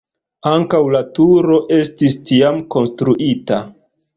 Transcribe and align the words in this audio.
Ankaŭ 0.51 0.79
la 0.95 1.01
turo 1.19 1.59
estis 1.81 2.17
tiam 2.31 2.59
konstruita. 2.77 3.63